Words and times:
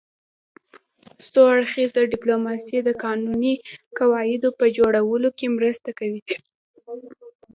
څو 1.31 1.41
اړخیزه 1.55 2.01
ډیپلوماسي 2.13 2.77
د 2.83 2.89
قانوني 3.03 3.53
قواعدو 3.97 4.49
په 4.59 4.65
جوړولو 4.77 5.29
کې 5.37 5.55
مرسته 5.57 5.89
کوي 5.99 6.21